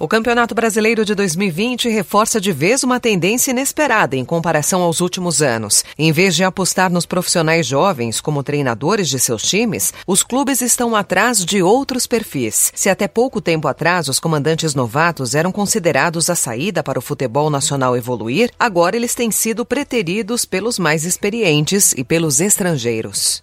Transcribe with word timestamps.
O 0.00 0.06
Campeonato 0.06 0.54
Brasileiro 0.54 1.04
de 1.04 1.12
2020 1.12 1.88
reforça 1.88 2.40
de 2.40 2.52
vez 2.52 2.84
uma 2.84 3.00
tendência 3.00 3.50
inesperada 3.50 4.14
em 4.14 4.24
comparação 4.24 4.80
aos 4.80 5.00
últimos 5.00 5.42
anos. 5.42 5.84
Em 5.98 6.12
vez 6.12 6.36
de 6.36 6.44
apostar 6.44 6.88
nos 6.88 7.04
profissionais 7.04 7.66
jovens 7.66 8.20
como 8.20 8.44
treinadores 8.44 9.08
de 9.08 9.18
seus 9.18 9.42
times, 9.42 9.92
os 10.06 10.22
clubes 10.22 10.62
estão 10.62 10.94
atrás 10.94 11.44
de 11.44 11.64
outros 11.64 12.06
perfis. 12.06 12.70
Se 12.76 12.88
até 12.88 13.08
pouco 13.08 13.40
tempo 13.40 13.66
atrás 13.66 14.06
os 14.06 14.20
comandantes 14.20 14.72
novatos 14.72 15.34
eram 15.34 15.50
considerados 15.50 16.30
a 16.30 16.36
saída 16.36 16.80
para 16.80 17.00
o 17.00 17.02
futebol 17.02 17.50
nacional 17.50 17.96
evoluir, 17.96 18.52
agora 18.56 18.94
eles 18.94 19.16
têm 19.16 19.32
sido 19.32 19.64
preteridos 19.64 20.44
pelos 20.44 20.78
mais 20.78 21.04
experientes 21.04 21.92
e 21.96 22.04
pelos 22.04 22.40
estrangeiros. 22.40 23.42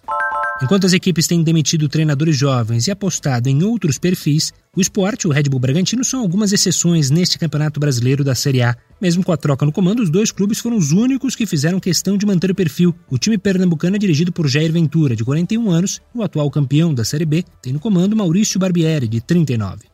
Enquanto 0.62 0.86
as 0.86 0.94
equipes 0.94 1.26
têm 1.26 1.42
demitido 1.42 1.86
treinadores 1.86 2.34
jovens 2.34 2.86
e 2.86 2.90
apostado 2.90 3.46
em 3.46 3.62
outros 3.62 3.98
perfis, 3.98 4.54
o 4.74 4.80
esporte 4.80 5.24
e 5.24 5.28
o 5.28 5.30
Red 5.30 5.44
Bull 5.44 5.60
Bragantino 5.60 6.02
são 6.02 6.20
algumas 6.20 6.50
exceções 6.50 7.10
neste 7.10 7.38
Campeonato 7.38 7.78
Brasileiro 7.78 8.24
da 8.24 8.34
Série 8.34 8.62
A. 8.62 8.74
Mesmo 8.98 9.22
com 9.22 9.32
a 9.32 9.36
troca 9.36 9.66
no 9.66 9.72
comando, 9.72 10.02
os 10.02 10.08
dois 10.08 10.32
clubes 10.32 10.58
foram 10.58 10.78
os 10.78 10.92
únicos 10.92 11.36
que 11.36 11.44
fizeram 11.44 11.78
questão 11.78 12.16
de 12.16 12.24
manter 12.24 12.50
o 12.50 12.54
perfil. 12.54 12.94
O 13.10 13.18
time 13.18 13.36
pernambucano 13.36 13.96
é 13.96 13.98
dirigido 13.98 14.32
por 14.32 14.48
Jair 14.48 14.72
Ventura, 14.72 15.14
de 15.14 15.24
41 15.24 15.70
anos, 15.70 16.00
o 16.14 16.22
atual 16.22 16.50
campeão 16.50 16.94
da 16.94 17.04
Série 17.04 17.26
B, 17.26 17.44
tem 17.60 17.74
no 17.74 17.80
comando 17.80 18.16
Maurício 18.16 18.58
Barbieri, 18.58 19.08
de 19.08 19.20
39. 19.20 19.84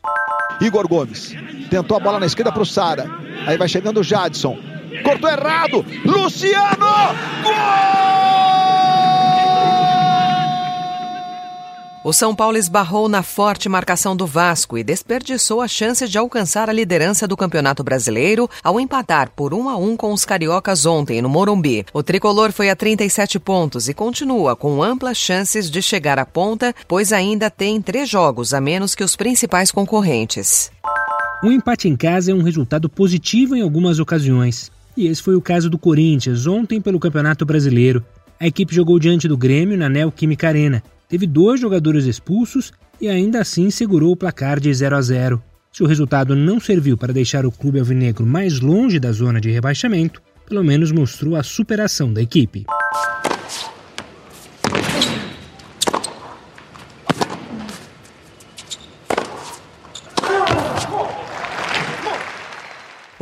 Igor 0.61 0.87
Gomes 0.87 1.33
tentou 1.69 1.97
a 1.97 1.99
bola 1.99 2.21
na 2.21 2.25
esquerda 2.25 2.53
para 2.53 2.63
o 2.63 2.65
Sara. 2.65 3.05
Aí 3.45 3.57
vai 3.57 3.67
chegando 3.67 3.99
o 3.99 4.03
Jadson. 4.03 4.57
Cortou 5.03 5.29
errado. 5.29 5.85
Luciano! 6.05 6.85
Gol! 7.43 8.22
O 12.05 12.11
São 12.11 12.35
Paulo 12.35 12.57
esbarrou 12.57 13.07
na 13.07 13.23
forte 13.23 13.69
marcação 13.69 14.13
do 14.13 14.27
Vasco 14.27 14.77
e 14.77 14.83
desperdiçou 14.83 15.61
a 15.61 15.69
chance 15.69 16.05
de 16.05 16.17
alcançar 16.17 16.69
a 16.69 16.73
liderança 16.73 17.25
do 17.25 17.37
Campeonato 17.37 17.81
Brasileiro 17.81 18.49
ao 18.61 18.77
empatar 18.77 19.31
por 19.33 19.53
1 19.53 19.69
a 19.69 19.77
1 19.77 19.95
com 19.95 20.11
os 20.11 20.25
cariocas 20.25 20.85
ontem 20.85 21.21
no 21.21 21.29
Morumbi. 21.29 21.85
O 21.93 22.03
tricolor 22.03 22.51
foi 22.51 22.69
a 22.69 22.75
37 22.75 23.39
pontos 23.39 23.87
e 23.87 23.93
continua 23.93 24.53
com 24.53 24.83
amplas 24.83 25.17
chances 25.17 25.71
de 25.71 25.81
chegar 25.81 26.19
à 26.19 26.25
ponta, 26.25 26.75
pois 26.89 27.13
ainda 27.13 27.49
tem 27.49 27.81
três 27.81 28.09
jogos 28.09 28.53
a 28.53 28.59
menos 28.59 28.93
que 28.95 29.03
os 29.03 29.15
principais 29.15 29.71
concorrentes. 29.71 30.69
Um 31.41 31.53
empate 31.53 31.87
em 31.87 31.95
casa 31.95 32.33
é 32.33 32.35
um 32.35 32.43
resultado 32.43 32.89
positivo 32.89 33.55
em 33.55 33.61
algumas 33.61 33.99
ocasiões. 33.99 34.69
E 34.97 35.07
esse 35.07 35.23
foi 35.23 35.35
o 35.35 35.41
caso 35.41 35.69
do 35.69 35.77
Corinthians 35.77 36.47
ontem 36.47 36.81
pelo 36.81 36.99
Campeonato 36.99 37.45
Brasileiro. 37.45 38.03
A 38.37 38.45
equipe 38.45 38.75
jogou 38.75 38.99
diante 38.99 39.25
do 39.25 39.37
Grêmio 39.37 39.77
na 39.77 39.87
Neoquímica 39.87 40.49
Arena 40.49 40.83
teve 41.07 41.25
dois 41.25 41.59
jogadores 41.59 42.05
expulsos 42.05 42.71
e 42.99 43.07
ainda 43.07 43.41
assim 43.41 43.69
segurou 43.69 44.11
o 44.11 44.17
placar 44.17 44.59
de 44.59 44.73
0 44.73 44.95
a 44.95 45.01
0. 45.01 45.43
Se 45.71 45.83
o 45.83 45.87
resultado 45.87 46.35
não 46.35 46.59
serviu 46.59 46.95
para 46.97 47.11
deixar 47.11 47.45
o 47.45 47.51
clube 47.51 47.79
alvinegro 47.79 48.25
mais 48.25 48.59
longe 48.59 48.99
da 48.99 49.11
zona 49.11 49.41
de 49.41 49.49
rebaixamento, 49.49 50.21
pelo 50.45 50.63
menos 50.63 50.91
mostrou 50.91 51.35
a 51.35 51.43
superação 51.43 52.13
da 52.13 52.21
equipe. 52.21 52.65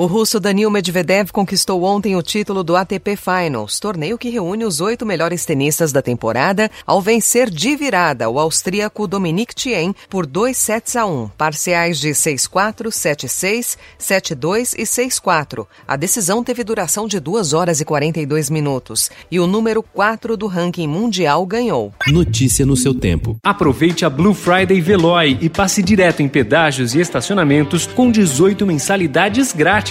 O 0.02 0.08
russo 0.08 0.40
Danil 0.40 0.72
Medvedev 0.72 1.30
conquistou 1.32 1.84
ontem 1.84 2.16
o 2.16 2.24
título 2.24 2.64
do 2.64 2.76
ATP 2.76 3.16
Finals, 3.16 3.80
torneio 3.80 4.18
que 4.18 4.31
reúne 4.31 4.66
os 4.66 4.81
oito 4.81 5.06
melhores 5.06 5.46
tenistas 5.46 5.92
da 5.92 6.02
temporada, 6.02 6.72
ao 6.88 7.00
vencer 7.00 7.52
de 7.52 7.75
virada 7.75 8.28
o 8.28 8.40
austríaco 8.40 9.08
Dominic 9.08 9.53
Thiem 9.53 9.94
por 10.09 10.25
2 10.25 10.58
sets 10.58 10.96
a 10.96 11.06
1, 11.06 11.28
parciais 11.38 12.00
de 12.00 12.09
6-4, 12.09 12.88
7-6, 12.88 13.78
7-2 14.00 14.74
e 14.75 14.86
6-4. 14.86 15.68
A 15.88 15.96
decisão 15.96 16.44
teve 16.44 16.64
duração 16.64 17.08
de 17.08 17.20
2 17.20 17.54
horas 17.54 17.80
e 17.80 17.86
42 17.86 18.50
minutos 18.50 19.12
e 19.30 19.40
o 19.40 19.46
número 19.46 19.84
4 19.84 20.36
do 20.36 20.48
ranking 20.48 20.88
mundial 20.88 21.46
ganhou. 21.46 21.94
Notícia 22.08 22.66
no 22.66 22.75
seu 22.75 22.96
tempo. 22.96 23.38
Aproveite 23.44 24.04
a 24.04 24.09
Blue 24.09 24.34
Friday 24.34 24.81
Veloy 24.81 25.38
e 25.40 25.48
passe 25.48 25.84
direto 25.84 26.24
em 26.24 26.28
pedágios 26.28 26.96
e 26.96 27.00
estacionamentos 27.00 27.86
com 27.86 28.09
18 28.09 28.66
mensalidades 28.66 29.54
grátis 29.54 29.91